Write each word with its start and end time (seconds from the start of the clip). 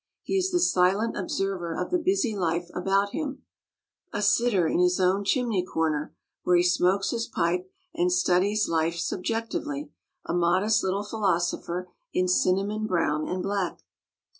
He 0.23 0.35
is 0.35 0.49
the 0.49 0.59
silent 0.59 1.15
observer 1.15 1.75
of 1.75 1.91
the 1.91 1.99
busy 1.99 2.35
life 2.35 2.71
about 2.73 3.11
him, 3.11 3.43
a 4.11 4.19
sitter 4.23 4.65
in 4.67 4.79
his 4.79 4.99
own 4.99 5.23
chimney 5.23 5.63
corner, 5.63 6.15
where 6.41 6.55
he 6.55 6.63
smokes 6.63 7.11
his 7.11 7.27
pipe 7.27 7.69
and 7.93 8.11
studies 8.11 8.67
life 8.67 8.95
subjectively, 8.97 9.91
a 10.25 10.33
modest 10.33 10.83
little 10.83 11.03
philosopher 11.03 11.87
in 12.13 12.27
cinnamon 12.27 12.87
brown 12.87 13.27
and 13.27 13.43
black. 13.43 13.83